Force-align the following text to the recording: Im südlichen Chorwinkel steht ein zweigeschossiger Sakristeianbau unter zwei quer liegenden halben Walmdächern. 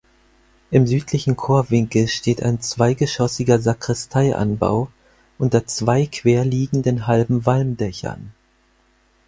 Im 0.71 0.87
südlichen 0.87 1.35
Chorwinkel 1.35 2.07
steht 2.07 2.41
ein 2.41 2.59
zweigeschossiger 2.59 3.59
Sakristeianbau 3.59 4.87
unter 5.37 5.67
zwei 5.67 6.07
quer 6.07 6.43
liegenden 6.43 7.05
halben 7.05 7.45
Walmdächern. 7.45 8.33